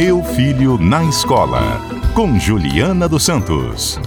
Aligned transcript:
Meu 0.00 0.22
Filho 0.22 0.78
na 0.78 1.04
Escola, 1.04 1.60
com 2.14 2.38
Juliana 2.38 3.08
dos 3.08 3.24
Santos. 3.24 3.98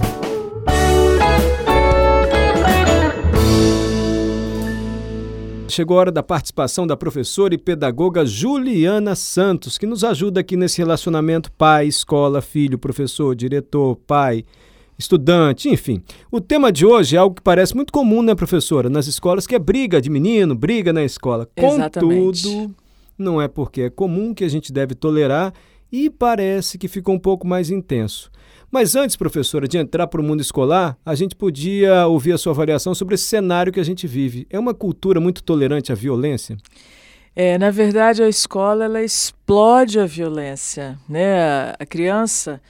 Chegou 5.68 5.98
a 5.98 6.00
hora 6.00 6.12
da 6.14 6.24
participação 6.24 6.88
da 6.88 6.96
professora 6.96 7.54
e 7.54 7.58
pedagoga 7.58 8.26
Juliana 8.26 9.16
Santos, 9.16 9.78
que 9.78 9.86
nos 9.86 10.06
ajuda 10.06 10.40
aqui 10.40 10.56
nesse 10.56 10.78
relacionamento 10.78 11.52
pai, 11.52 11.88
escola, 11.88 12.42
filho, 12.42 12.78
professor, 12.80 13.36
diretor, 13.36 13.98
pai, 14.08 14.46
estudante, 14.98 15.68
enfim. 15.68 16.02
O 16.32 16.40
tema 16.40 16.72
de 16.72 16.86
hoje 16.86 17.18
é 17.18 17.20
algo 17.20 17.36
que 17.36 17.42
parece 17.42 17.76
muito 17.76 17.92
comum, 17.92 18.22
né, 18.22 18.34
professora, 18.34 18.90
nas 18.90 19.08
escolas, 19.08 19.46
que 19.46 19.56
é 19.56 19.60
briga 19.60 20.00
de 20.00 20.10
menino, 20.10 20.56
briga 20.56 20.94
na 20.94 21.04
escola. 21.04 21.50
Exatamente. 21.54 22.48
Contudo, 22.48 22.76
não 23.18 23.42
é 23.42 23.50
porque 23.50 23.82
é 23.82 23.90
comum 23.90 24.34
que 24.34 24.46
a 24.46 24.50
gente 24.50 24.72
deve 24.72 24.96
tolerar 24.96 25.52
e 25.92 26.10
parece 26.10 26.78
que 26.78 26.88
ficou 26.88 27.16
um 27.16 27.20
pouco 27.20 27.46
mais 27.46 27.70
intenso. 27.70 28.32
Mas 28.72 28.96
antes, 28.96 29.18
professora, 29.18 29.68
de 29.68 29.78
entrar 29.78 30.08
para 30.08 30.22
o 30.22 30.24
mundo 30.24 30.40
escolar, 30.40 30.98
a 31.06 31.14
gente 31.14 31.36
podia 31.36 32.08
ouvir 32.08 32.32
a 32.32 32.38
sua 32.38 32.54
avaliação 32.54 32.96
sobre 32.96 33.16
esse 33.16 33.26
cenário 33.26 33.74
que 33.74 33.80
a 33.82 33.84
gente 33.84 34.08
vive. 34.08 34.48
É 34.50 34.58
uma 34.58 34.74
cultura 34.74 35.20
muito 35.20 35.44
tolerante 35.44 35.92
à 35.92 35.96
violência? 35.96 36.56
É, 37.36 37.58
na 37.58 37.70
verdade, 37.70 38.24
a 38.24 38.30
escola 38.30 38.86
ela 38.86 39.04
explode 39.04 40.00
a 40.00 40.06
violência, 40.06 40.98
né? 41.08 41.74
A 41.78 41.86
criança 41.86 42.62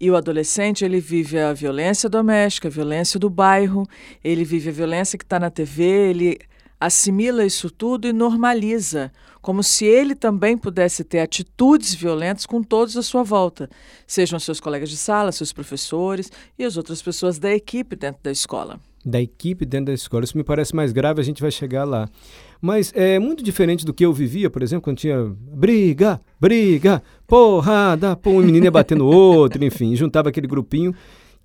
e 0.00 0.10
o 0.10 0.16
adolescente 0.16 0.82
ele 0.82 0.98
vive 0.98 1.38
a 1.38 1.52
violência 1.52 2.08
doméstica, 2.08 2.68
a 2.68 2.70
violência 2.70 3.20
do 3.20 3.28
bairro, 3.28 3.86
ele 4.24 4.44
vive 4.44 4.70
a 4.70 4.72
violência 4.72 5.18
que 5.18 5.24
está 5.24 5.38
na 5.38 5.50
TV, 5.50 5.82
ele 5.82 6.38
assimila 6.80 7.44
isso 7.44 7.70
tudo 7.70 8.08
e 8.08 8.12
normaliza, 8.12 9.12
como 9.40 9.62
se 9.62 9.84
ele 9.84 10.14
também 10.14 10.56
pudesse 10.56 11.02
ter 11.04 11.20
atitudes 11.20 11.94
violentas 11.94 12.46
com 12.46 12.62
todos 12.62 12.96
à 12.96 13.02
sua 13.02 13.22
volta, 13.22 13.68
sejam 14.06 14.38
seus 14.38 14.60
colegas 14.60 14.90
de 14.90 14.96
sala, 14.96 15.32
seus 15.32 15.52
professores 15.52 16.30
e 16.58 16.64
as 16.64 16.76
outras 16.76 17.00
pessoas 17.00 17.38
da 17.38 17.52
equipe 17.52 17.96
dentro 17.96 18.20
da 18.22 18.30
escola. 18.30 18.78
Da 19.04 19.20
equipe 19.20 19.64
dentro 19.64 19.86
da 19.86 19.94
escola. 19.94 20.24
Isso 20.24 20.36
me 20.36 20.44
parece 20.44 20.76
mais 20.76 20.92
grave, 20.92 21.20
a 21.20 21.24
gente 21.24 21.40
vai 21.40 21.50
chegar 21.50 21.84
lá. 21.84 22.06
Mas 22.60 22.92
é 22.94 23.18
muito 23.18 23.42
diferente 23.42 23.86
do 23.86 23.94
que 23.94 24.04
eu 24.04 24.12
vivia, 24.12 24.50
por 24.50 24.62
exemplo, 24.62 24.82
quando 24.82 24.98
tinha 24.98 25.34
briga, 25.40 26.20
briga, 26.38 27.02
porrada, 27.26 28.14
pô, 28.14 28.30
um 28.32 28.42
menino 28.42 28.66
ia 28.66 28.70
bater 28.70 28.98
no 28.98 29.06
outro, 29.06 29.62
enfim, 29.64 29.96
juntava 29.96 30.28
aquele 30.28 30.46
grupinho 30.46 30.94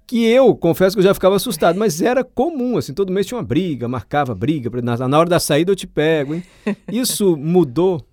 que 0.07 0.23
eu 0.25 0.55
confesso 0.55 0.95
que 0.95 0.99
eu 0.99 1.03
já 1.03 1.13
ficava 1.13 1.35
assustado, 1.35 1.77
mas 1.77 2.01
era 2.01 2.23
comum, 2.23 2.77
assim, 2.77 2.93
todo 2.93 3.11
mês 3.11 3.25
tinha 3.25 3.37
uma 3.37 3.43
briga, 3.43 3.87
marcava 3.87 4.35
briga, 4.35 4.69
na, 4.81 5.07
na 5.07 5.19
hora 5.19 5.29
da 5.29 5.39
saída 5.39 5.71
eu 5.71 5.75
te 5.75 5.87
pego, 5.87 6.35
hein? 6.35 6.43
Isso 6.91 7.35
mudou? 7.35 8.05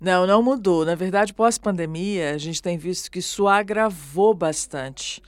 Não, 0.00 0.26
não 0.26 0.42
mudou. 0.42 0.84
Na 0.84 0.94
verdade, 0.94 1.34
pós-pandemia, 1.34 2.32
a 2.32 2.38
gente 2.38 2.62
tem 2.62 2.78
visto 2.78 3.10
que 3.10 3.18
isso 3.18 3.48
agravou 3.48 4.32
bastante. 4.32 5.20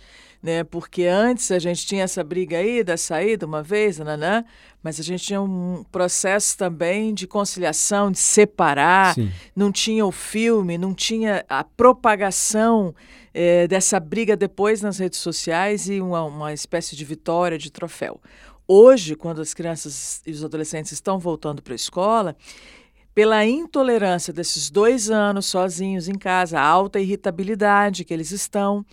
Né? 0.42 0.64
Porque 0.64 1.05
antes 1.05 1.50
a 1.50 1.58
gente 1.58 1.86
tinha 1.86 2.05
essa 2.05 2.24
briga 2.24 2.56
aí 2.56 2.83
da 2.83 2.96
saída 2.96 3.44
uma 3.44 3.62
vez, 3.62 3.98
nanã, 3.98 4.42
mas 4.83 4.98
a 4.98 5.02
gente 5.02 5.22
tinha 5.22 5.41
um 5.41 5.84
processo 5.92 6.56
também 6.56 7.12
de 7.12 7.27
conciliação, 7.27 8.10
de 8.10 8.19
separar, 8.19 9.14
Sim. 9.14 9.30
não 9.55 9.70
tinha 9.70 10.05
o 10.06 10.11
filme, 10.11 10.78
não 10.78 10.94
tinha 10.94 11.44
a 11.48 11.62
propagação 11.62 12.94
é, 13.34 13.68
dessa 13.68 14.00
briga 14.00 14.36
depois 14.36 14.80
nas 14.80 14.98
redes 14.98 15.18
sociais 15.18 15.88
e 15.88 16.00
uma, 16.00 16.24
uma 16.24 16.52
espécie 16.52 16.96
de 16.96 17.05
vitória, 17.05 17.58
de 17.58 17.70
troféu. 17.70 18.20
Hoje, 18.66 19.16
quando 19.16 19.41
as 19.41 19.52
crianças 19.52 20.22
e 20.27 20.30
os 20.30 20.44
adolescentes 20.44 20.92
estão 20.92 21.18
voltando 21.18 21.61
para 21.61 21.74
a 21.74 21.77
escola, 21.77 22.36
pela 23.12 23.44
intolerância 23.44 24.33
desses 24.33 24.70
dois 24.70 25.11
anos 25.11 25.46
sozinhos 25.46 26.08
em 26.08 26.14
casa, 26.14 26.61
a 26.61 26.64
alta 26.64 27.00
irritabilidade 27.00 28.05
que 28.05 28.14
eles 28.14 28.30
estão, 28.30 28.86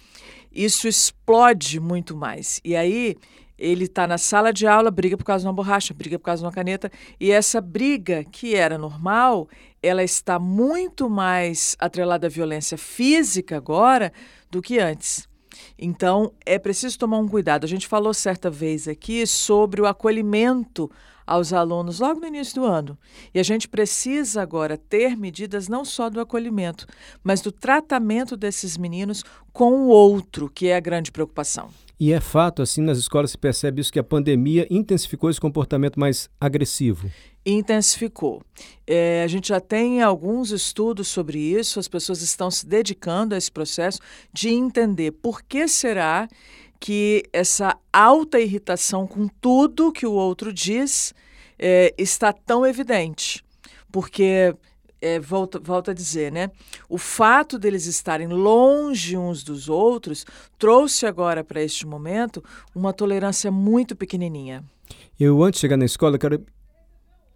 isso 0.58 0.88
explode 0.88 1.80
muito 1.80 2.18
mais. 2.18 2.60
E 2.66 2.76
aí 2.76 3.16
ele 3.58 3.86
está 3.86 4.08
na 4.08 4.18
sala 4.18 4.52
de 4.52 4.66
aula, 4.66 4.90
briga 4.90 5.16
por 5.16 5.24
causa 5.24 5.44
de 5.44 5.48
uma 5.48 5.54
borracha, 5.54 5.94
briga 5.94 6.18
por 6.18 6.26
causa 6.26 6.42
de 6.42 6.46
uma 6.46 6.52
caneta, 6.52 6.92
e 7.20 7.32
essa 7.32 7.62
briga 7.62 8.24
que 8.24 8.56
era 8.56 8.78
normal, 8.78 9.48
ela 9.82 10.04
está 10.04 10.40
muito 10.40 11.10
mais 11.10 11.76
atrelada 11.80 12.28
à 12.28 12.30
violência 12.30 12.78
física 12.78 13.58
agora 13.58 14.12
do 14.50 14.62
que 14.62 14.80
antes. 14.80 15.27
Então, 15.78 16.32
é 16.46 16.58
preciso 16.60 16.98
tomar 16.98 17.18
um 17.18 17.28
cuidado. 17.28 17.64
A 17.64 17.68
gente 17.68 17.88
falou 17.88 18.14
certa 18.14 18.50
vez 18.50 18.88
aqui 18.88 19.26
sobre 19.26 19.82
o 19.82 19.86
acolhimento 19.86 20.90
aos 21.26 21.52
alunos 21.52 22.00
logo 22.00 22.22
no 22.22 22.28
início 22.28 22.56
do 22.56 22.66
ano. 22.66 22.98
E 23.34 23.40
a 23.40 23.44
gente 23.44 23.68
precisa 23.68 24.42
agora 24.42 24.78
ter 24.78 25.18
medidas 25.18 25.68
não 25.68 25.84
só 25.84 26.10
do 26.10 26.22
acolhimento, 26.22 26.88
mas 27.22 27.42
do 27.42 27.52
tratamento 27.52 28.38
desses 28.38 28.78
meninos 28.78 29.24
com 29.52 29.74
o 29.74 29.88
outro, 29.88 30.50
que 30.50 30.68
é 30.68 30.78
a 30.78 30.80
grande 30.80 31.12
preocupação. 31.12 31.70
E 32.00 32.14
é 32.14 32.20
fato, 32.20 32.62
assim, 32.62 32.82
nas 32.82 33.00
escolas 33.00 33.32
se 33.32 33.38
percebe 33.38 33.82
isso, 33.82 33.92
que 33.92 33.98
a 33.98 34.04
pandemia 34.04 34.68
intensificou 34.70 35.30
esse 35.30 35.42
comportamento 35.42 36.00
mais 36.00 36.30
agressivo. 36.40 37.10
Intensificou. 37.44 38.44
É, 38.86 39.24
a 39.24 39.28
gente 39.28 39.48
já 39.48 39.60
tem 39.60 40.02
alguns 40.02 40.52
estudos 40.52 41.08
sobre 41.08 41.40
isso, 41.40 41.80
as 41.80 41.88
pessoas 41.88 42.22
estão 42.22 42.52
se 42.52 42.68
dedicando 42.68 43.34
a 43.34 43.38
esse 43.38 43.52
processo 43.52 44.00
de 44.32 44.50
entender 44.50 45.12
por 45.12 45.42
que 45.42 45.68
será 45.68 46.28
que 46.80 47.24
essa 47.34 47.76
alta 47.92 48.40
irritação 48.40 49.08
com 49.08 49.28
tudo 49.28 49.92
que 49.92 50.06
o 50.06 50.12
outro 50.12 50.54
diz 50.54 51.16
é, 51.58 51.96
está 51.98 52.32
tão 52.32 52.64
evidente. 52.64 53.44
Porque 53.92 54.56
é, 55.02 55.20
volta, 55.20 55.60
volta 55.60 55.92
a 55.92 55.94
dizer, 55.94 56.32
né? 56.32 56.52
O 56.90 56.98
fato 56.98 57.58
deles 57.60 57.86
estarem 57.86 58.28
longe 58.28 59.18
uns 59.18 59.44
dos 59.44 59.70
outros 59.70 60.26
trouxe 60.58 61.06
agora 61.06 61.44
para 61.44 61.62
este 61.62 61.86
momento 61.86 62.44
uma 62.76 62.94
tolerância 62.94 63.52
muito 63.52 63.96
pequenininha. 63.96 64.64
Eu, 65.20 65.44
antes 65.44 65.58
de 65.58 65.62
chegar 65.62 65.78
na 65.78 65.86
escola, 65.86 66.18
quero 66.18 66.44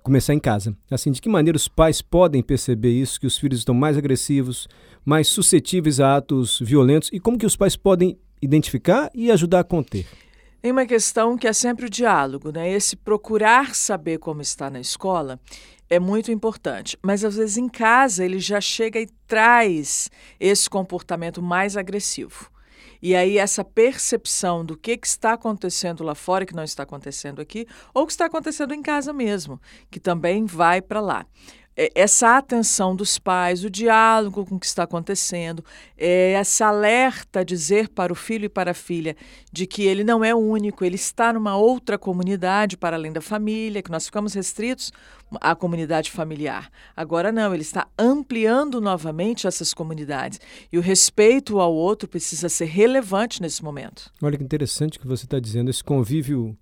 começar 0.04 0.34
em 0.34 0.40
casa. 0.40 0.76
Assim, 0.90 1.12
de 1.12 1.22
que 1.22 1.30
maneira 1.30 1.56
os 1.56 1.68
pais 1.68 2.02
podem 2.02 2.42
perceber 2.42 2.92
isso, 2.92 3.20
que 3.20 3.28
os 3.28 3.38
filhos 3.38 3.60
estão 3.60 3.76
mais 3.76 3.98
agressivos, 3.98 4.68
mais 5.06 5.28
suscetíveis 5.28 6.00
a 6.00 6.18
atos 6.18 6.60
violentos, 6.60 7.10
e 7.14 7.20
como 7.20 7.38
que 7.38 7.46
os 7.46 7.56
pais 7.56 7.76
podem 7.76 8.18
identificar 8.42 9.10
e 9.14 9.32
ajudar 9.32 9.60
a 9.60 9.64
conter? 9.64 10.06
Tem 10.62 10.72
uma 10.72 10.86
questão 10.86 11.36
que 11.36 11.48
é 11.48 11.54
sempre 11.54 11.88
o 11.88 11.90
diálogo, 11.90 12.52
né? 12.52 12.70
Esse 12.72 12.96
procurar 12.96 13.74
saber 13.74 14.20
como 14.20 14.44
está 14.44 14.70
na 14.70 14.80
escola 14.80 15.40
é 15.90 16.00
muito 16.00 16.32
importante. 16.32 16.96
Mas 17.02 17.26
às 17.26 17.36
vezes 17.36 17.58
em 17.58 17.68
casa 17.68 18.24
ele 18.24 18.40
já 18.40 18.62
chega 18.62 19.00
e 19.00 19.08
traz 19.26 20.12
esse 20.40 20.70
comportamento 20.70 21.42
mais 21.42 21.76
agressivo. 21.76 22.52
E 23.02 23.16
aí 23.16 23.40
essa 23.40 23.64
percepção 23.64 24.64
do 24.64 24.78
que, 24.78 24.96
que 24.96 25.08
está 25.08 25.34
acontecendo 25.34 26.04
lá 26.04 26.14
fora, 26.14 26.46
que 26.46 26.56
não 26.56 26.64
está 26.64 26.84
acontecendo 26.84 27.42
aqui, 27.42 27.66
ou 27.92 28.06
que 28.06 28.12
está 28.12 28.28
acontecendo 28.28 28.76
em 28.76 28.84
casa 28.84 29.12
mesmo, 29.12 29.60
que 29.90 30.00
também 30.00 30.46
vai 30.46 30.80
para 30.80 31.02
lá. 31.02 31.26
É, 31.76 31.90
essa 31.96 32.38
atenção 32.38 32.96
dos 32.96 33.18
pais, 33.18 33.64
o 33.64 33.70
diálogo 33.70 34.46
com 34.46 34.56
o 34.56 34.60
que 34.60 34.66
está 34.66 34.84
acontecendo, 34.84 35.64
é, 35.98 36.40
esse 36.40 36.64
alerta 36.64 37.40
a 37.40 37.44
dizer 37.44 37.90
para 37.90 38.12
o 38.12 38.16
filho 38.16 38.46
e 38.46 38.50
para 38.50 38.72
a 38.72 38.74
filha 38.74 39.16
de 39.52 39.66
que 39.66 39.84
ele 39.84 40.04
não 40.04 40.24
é 40.24 40.36
único, 40.36 40.84
ele 40.84 40.96
está 40.96 41.32
numa 41.32 41.56
outra 41.56 41.98
comunidade 41.98 42.78
para 42.78 42.98
além 42.98 43.14
da 43.14 43.22
família, 43.22 43.82
que 43.82 43.92
nós 43.92 44.06
ficamos 44.06 44.34
restritos 44.34 44.92
à 45.40 45.56
comunidade 45.56 46.12
familiar. 46.12 46.70
Agora 46.96 47.32
não, 47.32 47.54
ele 47.54 47.62
está 47.64 47.88
ampliando 47.98 48.82
novamente 48.82 49.48
essas 49.48 49.74
comunidades. 49.74 50.40
E 50.72 50.78
o 50.78 50.82
respeito 50.82 51.60
ao 51.60 51.74
outro 51.74 52.08
precisa 52.08 52.50
ser 52.50 52.66
relevante 52.66 53.42
nesse 53.42 53.64
momento. 53.64 54.12
Olha 54.22 54.38
que 54.38 54.44
interessante 54.44 55.00
que 55.00 55.08
você 55.08 55.26
está 55.26 55.40
dizendo, 55.40 55.70
esse 55.70 55.84
convívio 55.84 56.58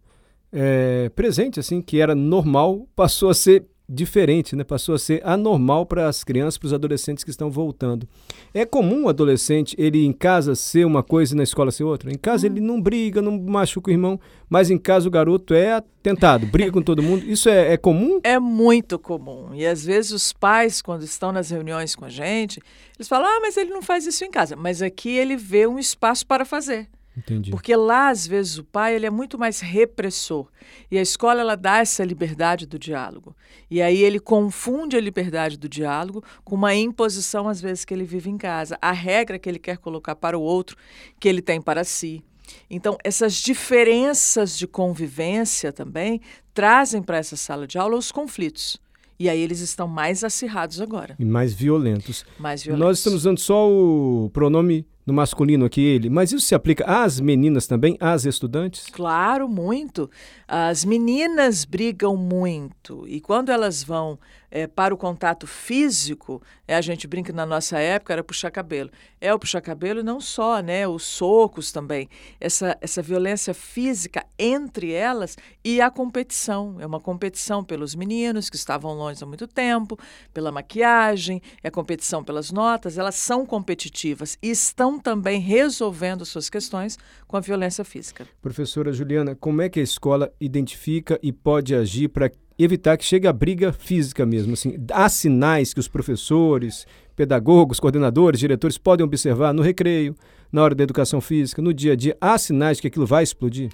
é, 0.52 1.10
presente, 1.10 1.60
assim, 1.60 1.82
que 1.82 2.00
era 2.00 2.14
normal, 2.14 2.88
passou 2.96 3.30
a 3.30 3.34
ser 3.34 3.66
diferente, 3.90 4.56
né? 4.56 4.64
passou 4.64 4.94
a 4.94 5.00
ser 5.00 5.20
anormal 5.26 5.86
para 5.86 6.08
as 6.08 6.24
crianças, 6.24 6.58
para 6.60 6.68
os 6.68 6.74
adolescentes 6.74 7.24
que 7.24 7.32
estão 7.32 7.50
voltando. 7.50 8.08
É 8.54 8.64
comum 8.64 9.06
o 9.06 9.10
adolescente, 9.10 9.76
ele 9.80 10.06
em 10.06 10.14
casa 10.14 10.54
ser 10.54 10.86
uma 10.86 11.02
coisa 11.02 11.34
e 11.34 11.38
na 11.38 11.44
escola 11.44 11.72
ser 11.72 11.84
outra? 11.84 12.12
Em 12.12 12.18
casa 12.18 12.46
ele 12.46 12.62
não 12.62 12.80
briga, 12.80 13.22
não 13.22 13.38
machuca 13.40 13.90
o 13.90 13.94
irmão, 13.94 14.20
mas 14.48 14.70
em 14.70 14.78
casa 14.78 15.08
o 15.08 15.12
garoto 15.12 15.56
é 15.56 15.74
atentado, 15.74 16.46
briga 16.46 16.72
com 16.72 16.82
todo 16.82 17.02
mundo. 17.02 17.26
Isso 17.26 17.50
é, 17.50 17.74
é 17.74 17.78
comum? 17.78 18.20
É 18.24 18.38
muito 18.38 19.00
comum. 19.00 19.50
E 19.56 19.66
às 19.66 19.84
vezes 19.84 20.12
os 20.12 20.32
pais, 20.32 20.82
quando 20.82 21.04
estão 21.04 21.32
nas 21.32 21.50
reuniões 21.50 21.96
com 21.96 22.06
a 22.06 22.10
gente, 22.10 22.62
eles 22.96 23.08
falam, 23.08 23.28
ah, 23.28 23.40
mas 23.42 23.58
ele 23.58 23.72
não 23.72 23.82
faz 23.82 24.06
isso 24.06 24.24
em 24.24 24.30
casa. 24.30 24.56
Mas 24.56 24.82
aqui 24.84 25.10
ele 25.10 25.36
vê 25.36 25.66
um 25.66 25.80
espaço 25.80 26.28
para 26.28 26.46
fazer. 26.46 26.88
Entendi. 27.20 27.52
Porque 27.52 27.76
lá, 27.76 28.10
às 28.10 28.26
vezes, 28.26 28.58
o 28.58 28.64
pai 28.64 28.96
ele 28.96 29.06
é 29.06 29.10
muito 29.10 29.38
mais 29.38 29.60
repressor. 29.60 30.48
E 30.90 30.98
a 30.98 31.02
escola 31.02 31.42
ela 31.42 31.56
dá 31.56 31.80
essa 31.80 32.04
liberdade 32.04 32.66
do 32.66 32.80
diálogo. 32.80 33.36
E 33.70 33.82
aí 33.82 34.02
ele 34.02 34.20
confunde 34.20 34.96
a 34.96 35.02
liberdade 35.02 35.58
do 35.58 35.68
diálogo 35.68 36.24
com 36.44 36.56
uma 36.56 36.74
imposição, 36.74 37.48
às 37.48 37.62
vezes, 37.62 37.86
que 37.86 37.94
ele 37.94 38.06
vive 38.06 38.30
em 38.30 38.38
casa. 38.38 38.78
A 38.82 38.92
regra 38.92 39.38
que 39.38 39.50
ele 39.50 39.60
quer 39.60 39.78
colocar 39.78 40.16
para 40.16 40.38
o 40.38 40.42
outro, 40.42 40.78
que 41.20 41.28
ele 41.28 41.42
tem 41.42 41.62
para 41.62 41.84
si. 41.84 42.24
Então, 42.70 42.98
essas 43.04 43.36
diferenças 43.36 44.58
de 44.58 44.66
convivência 44.66 45.72
também 45.72 46.22
trazem 46.54 47.02
para 47.02 47.18
essa 47.18 47.36
sala 47.36 47.68
de 47.68 47.78
aula 47.78 47.96
os 47.96 48.12
conflitos. 48.12 48.80
E 49.20 49.28
aí 49.28 49.42
eles 49.42 49.60
estão 49.60 49.86
mais 49.86 50.24
acirrados 50.24 50.80
agora. 50.80 51.16
E 51.20 51.26
mais 51.26 51.54
violentos. 51.54 52.26
Mais 52.40 52.64
violentos. 52.64 52.88
Nós 52.88 52.98
estamos 53.00 53.20
usando 53.20 53.38
só 53.38 53.70
o 53.70 54.30
pronome 54.32 54.88
no 55.10 55.14
masculino 55.14 55.66
aqui, 55.66 55.82
ele. 55.82 56.10
Mas 56.10 56.32
isso 56.32 56.46
se 56.46 56.56
aplica 56.56 56.86
às 56.86 57.20
meninas 57.20 57.68
também, 57.68 57.98
às 58.00 58.26
estudantes? 58.26 58.86
Claro, 58.92 59.50
muito. 59.50 60.10
As 60.48 60.86
meninas 60.86 61.66
brigam 61.66 62.16
muito. 62.16 63.08
E 63.08 63.20
quando 63.20 63.50
elas 63.50 63.84
vão 63.84 64.18
é, 64.52 64.68
para 64.68 64.94
o 64.94 64.98
contato 64.98 65.46
físico, 65.46 66.42
é, 66.68 66.76
a 66.76 66.82
gente 66.82 67.08
brinca 67.08 67.32
na 67.32 67.46
nossa 67.46 67.78
época, 67.80 68.14
era 68.14 68.24
puxar 68.24 68.50
cabelo. 68.52 68.90
É 69.22 69.34
o 69.34 69.40
puxar 69.40 69.62
cabelo 69.62 70.04
não 70.04 70.20
só, 70.20 70.60
né? 70.60 70.88
Os 70.88 71.04
socos 71.04 71.72
também. 71.72 72.10
Essa, 72.40 72.78
essa 72.82 73.02
violência 73.02 73.54
física 73.54 74.26
entre 74.38 74.92
elas 74.92 75.38
e 75.64 75.82
a 75.82 75.90
competição. 75.90 76.78
É 76.80 76.86
uma 76.86 77.00
competição 77.00 77.64
pelos 77.64 77.96
meninos 77.96 78.50
que 78.50 78.56
estavam 78.56 78.94
longe 78.94 79.24
há 79.24 79.28
muito 79.28 79.48
tempo, 79.48 79.98
pela 80.34 80.52
maquiagem, 80.52 81.42
é 81.64 81.68
a 81.68 81.72
competição 81.72 82.24
pelas 82.24 82.52
notas. 82.52 82.98
Elas 82.98 83.16
são 83.16 83.46
competitivas 83.46 84.38
e 84.42 84.50
estão 84.50 84.99
também 85.00 85.40
resolvendo 85.40 86.26
suas 86.26 86.50
questões 86.50 86.98
com 87.28 87.38
a 87.38 87.40
violência 87.40 87.84
física. 87.84 88.28
Professora 88.42 88.92
Juliana, 88.92 89.36
como 89.36 89.62
é 89.62 89.70
que 89.70 89.80
a 89.80 89.84
escola 89.84 90.32
identifica 90.40 91.20
e 91.24 91.32
pode 91.32 91.74
agir 91.74 92.10
para 92.10 92.32
evitar 92.58 92.98
que 92.98 93.06
chegue 93.06 93.26
a 93.26 93.34
briga 93.34 93.72
física 93.72 94.26
mesmo. 94.26 94.54
Assim, 94.54 94.76
há 94.92 95.08
sinais 95.08 95.74
que 95.74 95.80
os 95.80 95.88
professores, 95.88 96.86
pedagogos, 97.16 97.80
coordenadores, 97.80 98.40
diretores 98.40 98.78
podem 98.78 99.06
observar 99.06 99.54
no 99.54 99.62
recreio, 99.62 100.14
na 100.52 100.62
hora 100.62 100.76
da 100.76 100.84
educação 100.84 101.22
física, 101.22 101.62
no 101.62 101.74
dia 101.74 101.94
a 101.94 101.96
dia. 101.96 102.18
Há 102.20 102.38
sinais 102.38 102.82
que 102.82 102.88
aquilo 102.88 103.06
vai 103.06 103.24
explodir? 103.24 103.72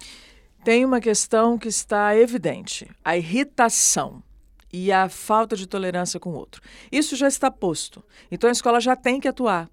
Tem 0.64 0.84
uma 0.84 1.00
questão 1.00 1.58
que 1.58 1.68
está 1.68 2.16
evidente: 2.16 2.88
a 3.04 3.16
irritação 3.16 4.22
e 4.72 4.92
a 4.92 5.08
falta 5.08 5.56
de 5.56 5.66
tolerância 5.66 6.20
com 6.20 6.30
o 6.30 6.34
outro. 6.34 6.60
Isso 6.90 7.16
já 7.16 7.26
está 7.26 7.50
posto. 7.50 8.04
Então 8.30 8.48
a 8.48 8.52
escola 8.52 8.80
já 8.80 8.94
tem 8.94 9.18
que 9.18 9.28
atuar 9.28 9.68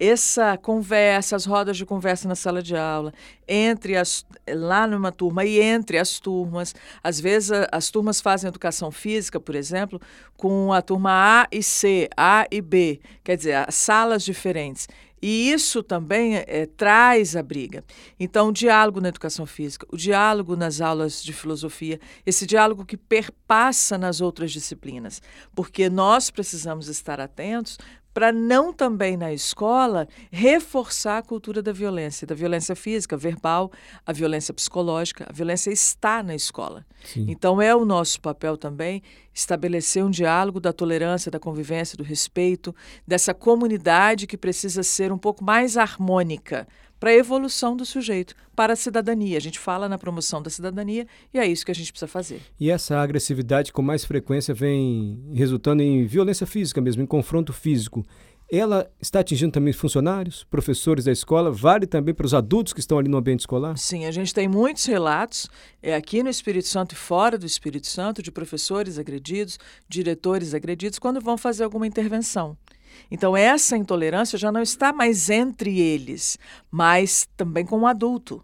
essa 0.00 0.56
conversa, 0.56 1.36
as 1.36 1.44
rodas 1.44 1.76
de 1.76 1.84
conversa 1.84 2.26
na 2.26 2.34
sala 2.34 2.62
de 2.62 2.74
aula, 2.74 3.12
entre 3.46 3.96
as 3.96 4.24
lá 4.48 4.86
numa 4.86 5.12
turma 5.12 5.44
e 5.44 5.60
entre 5.60 5.98
as 5.98 6.18
turmas. 6.18 6.74
Às 7.04 7.20
vezes 7.20 7.52
a, 7.52 7.68
as 7.70 7.90
turmas 7.90 8.20
fazem 8.20 8.48
educação 8.48 8.90
física, 8.90 9.38
por 9.38 9.54
exemplo, 9.54 10.00
com 10.38 10.72
a 10.72 10.80
turma 10.80 11.42
A 11.42 11.48
e 11.52 11.62
C, 11.62 12.08
A 12.16 12.46
e 12.50 12.62
B, 12.62 13.00
quer 13.22 13.36
dizer, 13.36 13.54
as 13.68 13.74
salas 13.74 14.24
diferentes. 14.24 14.88
E 15.22 15.52
isso 15.52 15.82
também 15.82 16.36
é, 16.36 16.64
traz 16.64 17.36
a 17.36 17.42
briga. 17.42 17.84
Então, 18.18 18.48
o 18.48 18.52
diálogo 18.52 19.00
na 19.00 19.08
educação 19.08 19.44
física, 19.44 19.86
o 19.90 19.96
diálogo 19.96 20.56
nas 20.56 20.80
aulas 20.80 21.22
de 21.22 21.32
filosofia, 21.32 22.00
esse 22.24 22.46
diálogo 22.46 22.86
que 22.86 22.96
perpassa 22.96 23.98
nas 23.98 24.22
outras 24.22 24.50
disciplinas, 24.50 25.20
porque 25.54 25.90
nós 25.90 26.30
precisamos 26.30 26.88
estar 26.88 27.20
atentos 27.20 27.76
para 28.12 28.32
não 28.32 28.72
também 28.72 29.16
na 29.16 29.32
escola 29.32 30.08
reforçar 30.30 31.18
a 31.18 31.22
cultura 31.22 31.62
da 31.62 31.72
violência, 31.72 32.26
da 32.26 32.34
violência 32.34 32.74
física, 32.74 33.16
verbal, 33.16 33.70
a 34.04 34.12
violência 34.12 34.52
psicológica. 34.52 35.26
A 35.28 35.32
violência 35.32 35.70
está 35.70 36.22
na 36.22 36.34
escola. 36.34 36.84
Sim. 37.04 37.26
Então 37.28 37.62
é 37.62 37.74
o 37.74 37.84
nosso 37.84 38.20
papel 38.20 38.56
também 38.56 39.02
estabelecer 39.32 40.04
um 40.04 40.10
diálogo 40.10 40.60
da 40.60 40.72
tolerância, 40.72 41.30
da 41.30 41.38
convivência, 41.38 41.96
do 41.96 42.02
respeito, 42.02 42.74
dessa 43.06 43.32
comunidade 43.32 44.26
que 44.26 44.36
precisa 44.36 44.82
ser 44.82 45.12
um 45.12 45.18
pouco 45.18 45.44
mais 45.44 45.76
harmônica 45.76 46.66
para 47.00 47.10
a 47.10 47.14
evolução 47.14 47.74
do 47.74 47.86
sujeito, 47.86 48.34
para 48.54 48.74
a 48.74 48.76
cidadania. 48.76 49.38
A 49.38 49.40
gente 49.40 49.58
fala 49.58 49.88
na 49.88 49.96
promoção 49.96 50.42
da 50.42 50.50
cidadania 50.50 51.06
e 51.32 51.38
é 51.38 51.46
isso 51.46 51.64
que 51.64 51.72
a 51.72 51.74
gente 51.74 51.90
precisa 51.90 52.06
fazer. 52.06 52.42
E 52.60 52.70
essa 52.70 52.98
agressividade 52.98 53.72
com 53.72 53.80
mais 53.80 54.04
frequência 54.04 54.52
vem 54.52 55.18
resultando 55.32 55.82
em 55.82 56.04
violência 56.04 56.46
física 56.46 56.80
mesmo, 56.80 57.02
em 57.02 57.06
confronto 57.06 57.54
físico. 57.54 58.04
Ela 58.52 58.90
está 59.00 59.20
atingindo 59.20 59.52
também 59.52 59.72
funcionários, 59.72 60.42
professores 60.42 61.04
da 61.04 61.12
escola, 61.12 61.52
vale 61.52 61.86
também 61.86 62.12
para 62.12 62.26
os 62.26 62.34
adultos 62.34 62.72
que 62.72 62.80
estão 62.80 62.98
ali 62.98 63.08
no 63.08 63.16
ambiente 63.16 63.40
escolar? 63.40 63.78
Sim, 63.78 64.06
a 64.06 64.10
gente 64.10 64.34
tem 64.34 64.48
muitos 64.48 64.84
relatos, 64.86 65.48
é, 65.80 65.94
aqui 65.94 66.20
no 66.20 66.28
Espírito 66.28 66.66
Santo 66.66 66.92
e 66.92 66.96
fora 66.96 67.38
do 67.38 67.46
Espírito 67.46 67.86
Santo, 67.86 68.20
de 68.20 68.32
professores 68.32 68.98
agredidos, 68.98 69.56
diretores 69.88 70.52
agredidos, 70.52 70.98
quando 70.98 71.20
vão 71.20 71.38
fazer 71.38 71.62
alguma 71.62 71.86
intervenção. 71.86 72.58
Então, 73.10 73.36
essa 73.36 73.76
intolerância 73.76 74.38
já 74.38 74.50
não 74.52 74.62
está 74.62 74.92
mais 74.92 75.30
entre 75.30 75.78
eles, 75.80 76.38
mas 76.70 77.28
também 77.36 77.64
com 77.64 77.80
o 77.80 77.86
adulto. 77.86 78.42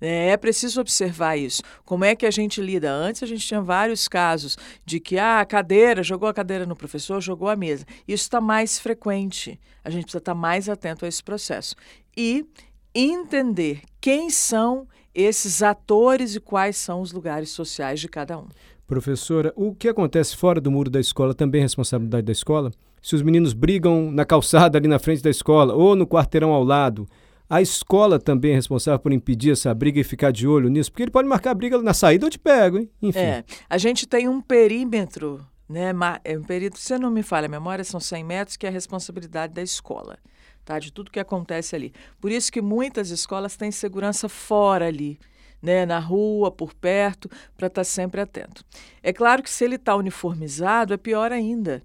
É, 0.00 0.28
é 0.28 0.36
preciso 0.36 0.80
observar 0.80 1.36
isso. 1.36 1.62
Como 1.84 2.04
é 2.04 2.14
que 2.14 2.26
a 2.26 2.30
gente 2.30 2.60
lida? 2.60 2.92
Antes 2.92 3.22
a 3.22 3.26
gente 3.26 3.46
tinha 3.46 3.60
vários 3.60 4.06
casos 4.08 4.56
de 4.84 5.00
que 5.00 5.18
ah, 5.18 5.40
a 5.40 5.46
cadeira, 5.46 6.02
jogou 6.02 6.28
a 6.28 6.34
cadeira 6.34 6.66
no 6.66 6.76
professor, 6.76 7.20
jogou 7.20 7.48
a 7.48 7.56
mesa. 7.56 7.86
Isso 8.06 8.24
está 8.24 8.40
mais 8.40 8.78
frequente. 8.78 9.58
A 9.82 9.90
gente 9.90 10.02
precisa 10.02 10.18
estar 10.18 10.34
mais 10.34 10.68
atento 10.68 11.04
a 11.04 11.08
esse 11.08 11.22
processo. 11.22 11.74
E 12.16 12.46
entender 12.94 13.82
quem 14.00 14.30
são 14.30 14.86
esses 15.16 15.62
atores 15.62 16.36
e 16.36 16.40
quais 16.40 16.76
são 16.76 17.00
os 17.00 17.10
lugares 17.10 17.48
sociais 17.48 17.98
de 17.98 18.08
cada 18.08 18.38
um. 18.38 18.46
Professora, 18.86 19.52
o 19.56 19.74
que 19.74 19.88
acontece 19.88 20.36
fora 20.36 20.60
do 20.60 20.70
muro 20.70 20.90
da 20.90 21.00
escola 21.00 21.34
também 21.34 21.60
é 21.60 21.64
responsabilidade 21.64 22.26
da 22.26 22.32
escola? 22.32 22.70
Se 23.02 23.14
os 23.14 23.22
meninos 23.22 23.52
brigam 23.52 24.10
na 24.12 24.24
calçada 24.24 24.76
ali 24.78 24.86
na 24.86 24.98
frente 24.98 25.22
da 25.22 25.30
escola 25.30 25.74
ou 25.74 25.96
no 25.96 26.06
quarteirão 26.06 26.52
ao 26.52 26.62
lado, 26.62 27.08
a 27.48 27.62
escola 27.62 28.18
também 28.18 28.52
é 28.52 28.54
responsável 28.54 28.98
por 28.98 29.12
impedir 29.12 29.52
essa 29.52 29.72
briga 29.72 29.98
e 29.98 30.04
ficar 30.04 30.32
de 30.32 30.46
olho 30.46 30.68
nisso? 30.68 30.90
Porque 30.90 31.04
ele 31.04 31.10
pode 31.10 31.28
marcar 31.28 31.52
a 31.52 31.54
briga 31.54 31.80
na 31.80 31.94
saída 31.94 32.26
ou 32.26 32.30
te 32.30 32.38
pego, 32.38 32.78
hein? 32.78 32.90
Enfim. 33.00 33.18
É, 33.18 33.44
a 33.68 33.78
gente 33.78 34.06
tem 34.06 34.28
um 34.28 34.40
perímetro, 34.40 35.40
né? 35.68 35.92
É 36.24 36.38
um 36.38 36.42
perímetro, 36.42 36.80
se 36.80 36.98
não 36.98 37.10
me 37.10 37.22
falha 37.22 37.46
a 37.46 37.48
memória, 37.48 37.84
são 37.84 38.00
100 38.00 38.24
metros, 38.24 38.56
que 38.56 38.66
é 38.66 38.68
a 38.68 38.72
responsabilidade 38.72 39.54
da 39.54 39.62
escola, 39.62 40.18
tá? 40.66 40.78
De 40.80 40.92
tudo 40.92 41.10
que 41.10 41.20
acontece 41.20 41.74
ali. 41.74 41.94
Por 42.20 42.30
isso 42.30 42.52
que 42.52 42.60
muitas 42.60 43.10
escolas 43.10 43.56
têm 43.56 43.70
segurança 43.70 44.28
fora 44.28 44.88
ali 44.88 45.18
né, 45.62 45.86
na 45.86 45.98
rua, 45.98 46.50
por 46.50 46.74
perto, 46.74 47.30
para 47.56 47.68
estar 47.68 47.80
tá 47.80 47.84
sempre 47.84 48.20
atento. 48.20 48.64
É 49.02 49.12
claro 49.12 49.42
que 49.42 49.48
se 49.48 49.64
ele 49.64 49.76
está 49.76 49.96
uniformizado, 49.96 50.92
é 50.92 50.96
pior 50.96 51.32
ainda, 51.32 51.82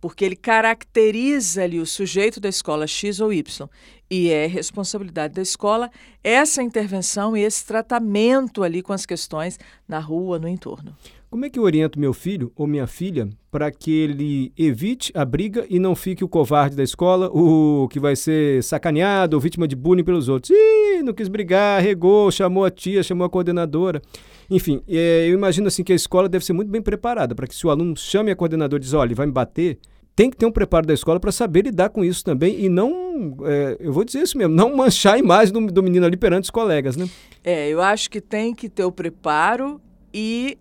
porque 0.00 0.24
ele 0.24 0.36
caracteriza 0.36 1.62
ali 1.62 1.80
o 1.80 1.86
sujeito 1.86 2.38
da 2.40 2.48
escola 2.48 2.86
X 2.86 3.20
ou 3.20 3.32
Y. 3.32 3.68
E 4.10 4.30
é 4.30 4.46
responsabilidade 4.46 5.34
da 5.34 5.42
escola 5.42 5.90
essa 6.22 6.62
intervenção 6.62 7.36
e 7.36 7.42
esse 7.42 7.64
tratamento 7.64 8.62
ali 8.62 8.82
com 8.82 8.92
as 8.92 9.06
questões 9.06 9.58
na 9.88 9.98
rua, 9.98 10.38
no 10.38 10.48
entorno. 10.48 10.94
Como 11.34 11.44
é 11.44 11.50
que 11.50 11.58
eu 11.58 11.64
oriento 11.64 11.98
meu 11.98 12.12
filho 12.12 12.52
ou 12.54 12.64
minha 12.64 12.86
filha 12.86 13.28
para 13.50 13.68
que 13.72 13.90
ele 13.90 14.52
evite 14.56 15.10
a 15.16 15.24
briga 15.24 15.66
e 15.68 15.80
não 15.80 15.96
fique 15.96 16.22
o 16.22 16.28
covarde 16.28 16.76
da 16.76 16.82
escola, 16.84 17.28
o 17.28 17.88
que 17.88 17.98
vai 17.98 18.14
ser 18.14 18.62
sacaneado 18.62 19.36
ou 19.36 19.40
vítima 19.40 19.66
de 19.66 19.74
bullying 19.74 20.04
pelos 20.04 20.28
outros? 20.28 20.56
Ih, 20.56 21.02
não 21.02 21.12
quis 21.12 21.26
brigar, 21.26 21.82
regou, 21.82 22.30
chamou 22.30 22.64
a 22.64 22.70
tia, 22.70 23.02
chamou 23.02 23.24
a 23.24 23.28
coordenadora. 23.28 24.00
Enfim, 24.48 24.80
é, 24.86 25.28
eu 25.28 25.34
imagino 25.34 25.66
assim 25.66 25.82
que 25.82 25.92
a 25.92 25.96
escola 25.96 26.28
deve 26.28 26.44
ser 26.44 26.52
muito 26.52 26.70
bem 26.70 26.80
preparada 26.80 27.34
para 27.34 27.48
que 27.48 27.54
se 27.56 27.66
o 27.66 27.70
aluno 27.70 27.96
chame 27.96 28.30
a 28.30 28.36
coordenadora 28.36 28.80
e 28.80 28.84
diz, 28.84 28.92
olha, 28.92 29.08
ele 29.08 29.16
vai 29.16 29.26
me 29.26 29.32
bater, 29.32 29.78
tem 30.16 30.30
que 30.30 30.36
ter 30.36 30.46
um 30.46 30.52
preparo 30.52 30.86
da 30.86 30.94
escola 30.94 31.18
para 31.18 31.32
saber 31.32 31.62
lidar 31.62 31.90
com 31.90 32.04
isso 32.04 32.24
também 32.24 32.60
e 32.60 32.68
não, 32.68 33.36
é, 33.44 33.76
eu 33.80 33.92
vou 33.92 34.04
dizer 34.04 34.22
isso 34.22 34.38
mesmo, 34.38 34.54
não 34.54 34.76
manchar 34.76 35.14
a 35.14 35.18
imagem 35.18 35.52
do, 35.52 35.66
do 35.66 35.82
menino 35.82 36.06
ali 36.06 36.16
perante 36.16 36.44
os 36.44 36.50
colegas, 36.50 36.96
né? 36.96 37.08
É, 37.42 37.68
eu 37.68 37.82
acho 37.82 38.10
que 38.10 38.20
tem 38.20 38.54
que 38.54 38.68
ter 38.68 38.84
o 38.84 38.92
preparo 38.92 39.80
e 40.12 40.56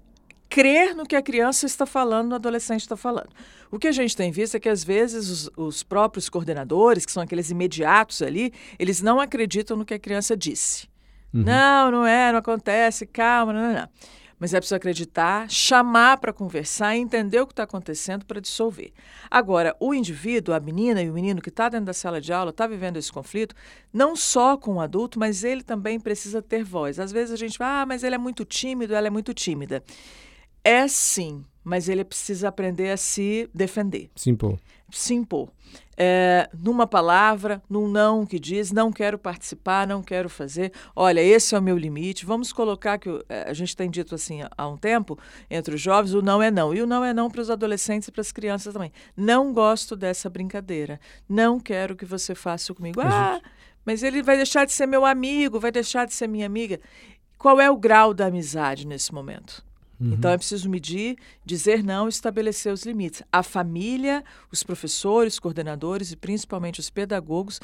crer 0.49 0.95
no 0.95 1.05
que 1.05 1.15
a 1.15 1.21
criança 1.21 1.65
está 1.65 1.85
falando, 1.85 2.31
o 2.31 2.35
adolescente 2.35 2.81
está 2.81 2.95
falando. 2.95 3.29
O 3.71 3.79
que 3.79 3.87
a 3.87 3.91
gente 3.91 4.15
tem 4.15 4.31
visto 4.31 4.55
é 4.55 4.59
que, 4.59 4.69
às 4.69 4.83
vezes, 4.83 5.27
os, 5.29 5.49
os, 5.57 5.81
próprios 5.81 6.29
coordenadores, 6.29 7.07
que 7.07 7.11
são 7.11 7.23
aqueles 7.23 7.49
imediatos 7.49 8.21
ali, 8.21 8.53
eles 8.77 9.01
não 9.01 9.19
acreditam 9.19 9.75
no 9.75 9.83
que 9.83 9.95
a 9.95 9.99
criança 9.99 10.37
disse. 10.37 10.87
Uhum. 11.33 11.41
Não, 11.41 11.89
não 11.89 12.05
é, 12.05 12.31
não 12.31 12.37
acontece, 12.37 13.07
calma, 13.07 13.51
não, 13.51 13.61
não, 13.61 13.73
não. 13.73 13.89
Mas 14.39 14.53
é 14.53 14.59
preciso 14.59 14.75
acreditar, 14.75 15.49
chamar 15.49 16.17
para 16.17 16.33
conversar, 16.33 16.95
entender 16.95 17.39
o 17.39 17.47
que 17.47 17.53
está 17.53 17.63
acontecendo 17.63 18.25
para 18.25 18.41
dissolver. 18.41 18.91
Agora, 19.29 19.75
o 19.79 19.93
indivíduo, 19.93 20.53
a 20.53 20.59
menina 20.59 21.01
e 21.01 21.09
o 21.09 21.13
menino 21.13 21.41
que 21.41 21.49
está 21.49 21.69
dentro 21.69 21.85
da 21.85 21.93
sala 21.93 22.19
de 22.19 22.33
aula, 22.33 22.49
está 22.49 22.67
vivendo 22.67 22.97
esse 22.97 23.11
conflito, 23.11 23.55
não 23.91 24.15
só 24.15 24.57
com 24.57 24.75
o 24.75 24.81
adulto, 24.81 25.19
mas 25.19 25.43
ele 25.43 25.63
também 25.63 25.99
precisa 25.99 26.41
ter 26.41 26.63
voz. 26.63 26.99
Às 26.99 27.11
vezes 27.11 27.33
a 27.33 27.37
gente 27.37 27.57
fala, 27.57 27.81
ah, 27.81 27.85
mas 27.85 28.03
ele 28.03 28.15
é 28.15 28.17
muito 28.17 28.43
tímido, 28.43 28.93
ela 28.93 29.07
é 29.07 29.09
muito 29.09 29.33
tímida. 29.33 29.83
É 30.63 30.87
sim, 30.87 31.43
mas 31.63 31.89
ele 31.89 32.03
precisa 32.03 32.47
aprender 32.47 32.91
a 32.91 32.97
se 32.97 33.49
defender. 33.53 34.09
Se 34.15 34.29
impor. 34.29 34.59
Se 34.91 35.13
impor. 35.13 35.49
É, 35.95 36.49
numa 36.57 36.87
palavra, 36.87 37.61
num 37.69 37.87
não 37.87 38.25
que 38.25 38.39
diz, 38.39 38.71
não 38.71 38.91
quero 38.91 39.17
participar, 39.17 39.87
não 39.87 40.01
quero 40.01 40.29
fazer. 40.29 40.71
Olha, 40.95 41.21
esse 41.21 41.53
é 41.53 41.59
o 41.59 41.61
meu 41.61 41.77
limite. 41.77 42.25
Vamos 42.25 42.51
colocar 42.51 42.97
que 42.97 43.09
é, 43.29 43.49
a 43.49 43.53
gente 43.53 43.75
tem 43.75 43.89
dito 43.89 44.15
assim 44.15 44.39
há 44.57 44.67
um 44.67 44.77
tempo 44.77 45.17
entre 45.49 45.75
os 45.75 45.81
jovens, 45.81 46.13
o 46.13 46.21
não 46.21 46.41
é 46.41 46.49
não. 46.49 46.73
E 46.73 46.81
o 46.81 46.87
não 46.87 47.03
é 47.03 47.13
não 47.13 47.29
para 47.29 47.41
os 47.41 47.49
adolescentes 47.49 48.07
e 48.07 48.11
para 48.11 48.21
as 48.21 48.31
crianças 48.31 48.73
também. 48.73 48.91
Não 49.15 49.53
gosto 49.53 49.95
dessa 49.95 50.29
brincadeira. 50.29 50.99
Não 51.27 51.59
quero 51.59 51.95
que 51.95 52.05
você 52.05 52.33
faça 52.33 52.73
comigo. 52.73 53.01
Ah, 53.01 53.41
mas 53.85 54.01
ele 54.01 54.23
vai 54.23 54.37
deixar 54.37 54.65
de 54.65 54.71
ser 54.71 54.87
meu 54.87 55.05
amigo, 55.05 55.59
vai 55.59 55.71
deixar 55.71 56.05
de 56.05 56.13
ser 56.13 56.27
minha 56.27 56.45
amiga. 56.45 56.79
Qual 57.37 57.59
é 57.59 57.69
o 57.69 57.77
grau 57.77 58.13
da 58.13 58.27
amizade 58.27 58.87
nesse 58.87 59.13
momento? 59.13 59.63
Uhum. 59.99 60.13
Então 60.13 60.31
é 60.31 60.37
preciso 60.37 60.69
medir, 60.69 61.17
dizer 61.45 61.83
não, 61.83 62.07
estabelecer 62.07 62.73
os 62.73 62.83
limites. 62.83 63.23
A 63.31 63.43
família, 63.43 64.23
os 64.51 64.63
professores, 64.63 65.39
coordenadores 65.39 66.11
e 66.11 66.15
principalmente 66.15 66.79
os 66.79 66.89
pedagogos 66.89 67.59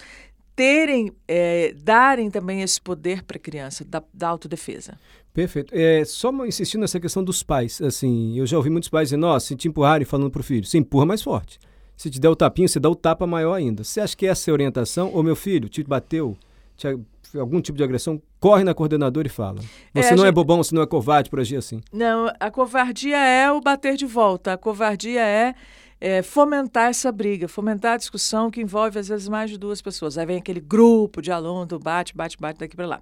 terem, 0.55 1.13
é, 1.25 1.73
darem 1.73 2.29
também 2.29 2.61
esse 2.61 2.81
poder 2.81 3.23
para 3.23 3.37
a 3.37 3.39
criança 3.39 3.85
da, 3.85 4.03
da 4.13 4.27
autodefesa. 4.27 4.99
Perfeito. 5.33 5.73
É, 5.73 6.03
só 6.03 6.33
insistindo 6.45 6.81
nessa 6.81 6.99
questão 6.99 7.23
dos 7.23 7.41
pais, 7.41 7.81
assim, 7.81 8.37
eu 8.37 8.45
já 8.45 8.57
ouvi 8.57 8.69
muitos 8.69 8.89
pais 8.89 9.07
dizendo, 9.07 9.21
nossa, 9.21 9.47
se 9.47 9.55
te 9.55 9.69
empurrarem 9.69 10.05
falando 10.05 10.29
para 10.29 10.41
o 10.41 10.43
filho, 10.43 10.65
você 10.65 10.77
empurra 10.77 11.05
mais 11.05 11.21
forte. 11.21 11.59
Se 11.95 12.09
te 12.09 12.19
der 12.19 12.29
o 12.29 12.35
tapinha, 12.35 12.67
você 12.67 12.79
dá 12.79 12.89
o 12.89 12.95
tapa 12.95 13.25
maior 13.25 13.53
ainda. 13.53 13.83
Você 13.83 14.01
acha 14.01 14.17
que 14.17 14.25
essa 14.25 14.49
é 14.49 14.51
a 14.51 14.53
orientação? 14.53 15.11
Ou 15.13 15.23
meu 15.23 15.35
filho 15.35 15.69
te 15.69 15.83
bateu, 15.83 16.37
te, 16.75 16.87
algum 17.37 17.61
tipo 17.61 17.77
de 17.77 17.83
agressão, 17.83 18.21
corre 18.39 18.63
na 18.63 18.73
coordenadora 18.73 19.27
e 19.27 19.29
fala. 19.29 19.59
Você 19.93 19.99
é, 19.99 20.01
não 20.01 20.01
é 20.01 20.17
gente... 20.17 20.27
é 20.27 20.31
bobão, 20.31 20.57
você 20.57 20.73
não 20.73 20.81
é 20.81 20.87
covarde 20.87 21.29
por 21.29 21.39
agir 21.39 21.57
assim. 21.57 21.81
Não, 21.91 22.31
a 22.39 22.49
covardia 22.49 23.17
é 23.17 23.51
o 23.51 23.59
bater 23.61 23.95
de 23.95 24.05
volta. 24.05 24.53
A 24.53 24.57
covardia 24.57 25.21
é, 25.21 25.53
é, 25.99 26.21
fomentar 26.21 26.89
essa 26.89 27.11
briga, 27.11 27.47
fomentar 27.47 27.93
a 27.93 27.97
discussão 27.97 28.49
que 28.49 28.61
envolve 28.61 28.97
às 28.97 29.07
vezes 29.07 29.27
mais 29.27 29.49
de 29.49 29.57
duas 29.57 29.81
pessoas. 29.81 30.17
Aí 30.17 30.25
vem 30.25 30.37
aquele 30.37 30.59
grupo 30.61 31.21
de 31.21 31.31
aluno, 31.31 31.79
bate, 31.79 32.15
bate, 32.15 32.37
bate 32.37 32.59
daqui 32.59 32.75
para 32.75 32.87
lá. 32.87 33.01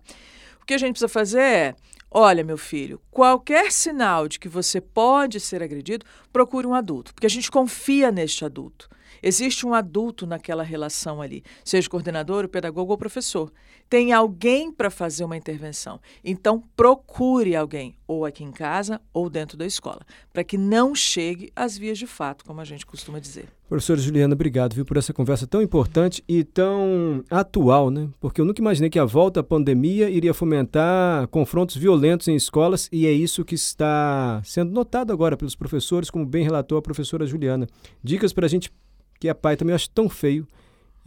O 0.62 0.66
que 0.66 0.74
a 0.74 0.78
gente 0.78 0.92
precisa 0.92 1.08
fazer 1.08 1.40
é, 1.40 1.76
olha, 2.12 2.44
meu 2.44 2.58
filho, 2.58 3.00
qualquer 3.12 3.72
sinal 3.72 4.28
de 4.28 4.40
que 4.40 4.50
você 4.50 4.82
pode 4.82 5.40
ser 5.40 5.62
agredido, 5.62 6.06
procure 6.34 6.68
um 6.68 6.74
adulto, 6.74 7.14
porque 7.14 7.28
a 7.28 7.30
gente 7.30 7.50
confia 7.52 8.12
neste 8.12 8.44
adulto. 8.44 8.90
Existe 9.22 9.66
um 9.66 9.74
adulto 9.74 10.26
naquela 10.26 10.64
relação 10.64 11.22
ali, 11.22 11.44
seja 11.64 11.88
o 11.88 11.92
coordenador, 11.92 12.46
o 12.46 12.50
pedagogo 12.50 12.92
ou 12.92 12.98
professor. 12.98 13.52
Tem 13.90 14.12
alguém 14.12 14.72
para 14.72 14.90
fazer 14.90 15.24
uma 15.24 15.38
intervenção. 15.38 16.00
Então, 16.24 16.64
procure 16.76 17.56
alguém, 17.56 17.96
ou 18.06 18.26
aqui 18.26 18.44
em 18.44 18.52
casa 18.52 19.02
ou 19.14 19.30
dentro 19.30 19.58
da 19.58 19.66
escola, 19.66 20.02
para 20.34 20.44
que 20.44 20.58
não 20.58 20.94
chegue 20.94 21.52
às 21.56 21.78
vias 21.78 21.98
de 21.98 22.08
fato, 22.08 22.44
como 22.44 22.60
a 22.60 22.66
gente 22.66 22.86
costuma 22.86 23.20
dizer. 23.20 23.48
Professora 23.68 24.00
Juliana, 24.00 24.34
obrigado 24.34 24.74
viu, 24.74 24.86
por 24.86 24.96
essa 24.96 25.14
conversa 25.14 25.46
tão 25.46 25.62
importante 25.62 26.24
e 26.26 26.42
tão 26.42 27.24
atual, 27.30 27.90
né? 27.92 28.10
Porque 28.18 28.40
eu 28.40 28.46
nunca 28.46 28.62
imaginei 28.62 28.90
que 28.90 28.98
a 28.98 29.04
volta 29.04 29.42
à 29.42 29.44
pandemia 29.44 30.10
iria 30.10 30.34
fomentar 30.34 31.28
confrontos 31.28 31.76
violentos 31.76 32.30
em 32.30 32.36
escolas 32.36 32.88
e 32.94 33.06
é 33.06 33.12
isso 33.12 33.44
que 33.44 33.56
está 33.56 34.42
sendo 34.46 34.72
notado 34.72 35.12
agora 35.12 35.36
pelos 35.36 35.54
professores, 35.54 36.10
como 36.10 36.26
bem 36.26 36.46
relatou 36.46 36.78
a 36.78 36.82
professora 36.82 37.26
Juliana. 37.26 37.68
Dicas 38.02 38.32
para 38.32 38.46
a 38.46 38.50
gente 38.50 38.72
que 39.20 39.28
é 39.28 39.34
pai 39.34 39.56
também, 39.56 39.72
eu 39.72 39.76
acho 39.76 39.90
tão 39.90 40.10
feio. 40.10 40.48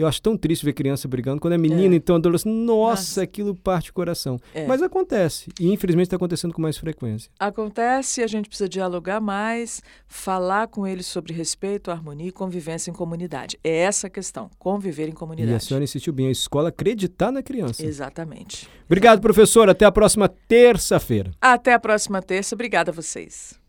Eu 0.01 0.07
acho 0.07 0.23
tão 0.23 0.35
triste 0.35 0.65
ver 0.65 0.73
criança 0.73 1.07
brigando. 1.07 1.43
Quando 1.43 1.53
é 1.53 1.59
menina, 1.59 1.95
é. 1.95 1.97
então, 1.99 2.17
adolescente, 2.17 2.51
nossa, 2.51 3.03
nossa, 3.03 3.23
aquilo 3.23 3.55
parte 3.55 3.91
o 3.91 3.93
coração. 3.93 4.41
É. 4.55 4.67
Mas 4.67 4.81
acontece. 4.81 5.51
E 5.61 5.71
infelizmente 5.71 6.07
está 6.07 6.17
acontecendo 6.17 6.55
com 6.55 6.63
mais 6.63 6.79
frequência. 6.79 7.31
Acontece, 7.39 8.23
a 8.23 8.27
gente 8.27 8.49
precisa 8.49 8.67
dialogar 8.67 9.21
mais, 9.21 9.83
falar 10.09 10.69
com 10.69 10.87
eles 10.87 11.05
sobre 11.05 11.35
respeito, 11.35 11.91
harmonia 11.91 12.29
e 12.29 12.33
convivência 12.33 12.91
em 12.91 12.95
comunidade. 12.95 13.59
É 13.63 13.81
essa 13.81 14.07
a 14.07 14.11
questão, 14.11 14.51
conviver 14.59 15.07
em 15.07 15.13
comunidade. 15.13 15.53
E 15.53 15.55
a 15.55 15.61
senhora 15.61 15.85
insistiu 15.85 16.15
bem, 16.15 16.29
a 16.29 16.31
escola 16.31 16.71
acreditar 16.71 17.31
na 17.31 17.43
criança. 17.43 17.85
Exatamente. 17.85 18.67
Obrigado, 18.87 19.21
professor. 19.21 19.69
Até 19.69 19.85
a 19.85 19.93
próxima 19.93 20.29
terça-feira. 20.29 21.31
Até 21.43 21.75
a 21.75 21.79
próxima 21.79 22.23
terça. 22.23 22.55
Obrigada 22.55 22.91
a 22.91 22.95
vocês. 22.95 23.61